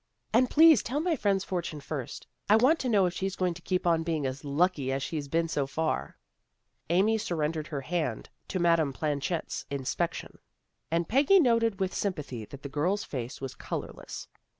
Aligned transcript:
"And 0.33 0.49
please 0.49 0.81
tell 0.81 0.99
my 0.99 1.15
friend's 1.15 1.43
fortune 1.43 1.79
first. 1.79 2.25
I 2.49 2.55
want 2.55 2.79
to 2.79 2.89
know 2.89 3.05
if 3.05 3.13
she's 3.13 3.35
going 3.35 3.53
to 3.53 3.61
keep 3.61 3.85
on 3.85 4.01
being 4.01 4.25
as 4.25 4.43
lucky 4.43 4.91
as 4.91 5.03
she 5.03 5.15
has 5.17 5.27
been 5.27 5.47
so 5.47 5.67
far." 5.67 6.17
Amy 6.89 7.19
surrendered 7.19 7.67
her 7.67 7.81
hand 7.81 8.27
to 8.47 8.57
Madame 8.57 8.93
Planchet's 8.93 9.63
inspection, 9.69 10.39
and 10.89 11.07
Peggy 11.07 11.39
noted 11.39 11.79
with 11.79 11.93
sympathy 11.93 12.45
that 12.45 12.63
the 12.63 12.67
girl's 12.67 13.03
face 13.03 13.39
was 13.41 13.53
colorless. 13.53 14.27